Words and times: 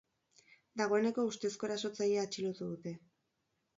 Dagoeneko 0.81 1.27
ustezko 1.31 1.69
erasotzailea 1.69 2.25
atxilotu 2.31 2.71
dute. 2.75 2.95